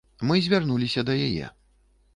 [0.29, 1.55] Мы звярнуліся да яе.